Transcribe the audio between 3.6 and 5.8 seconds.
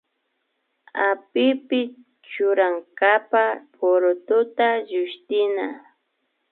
purututa llushtina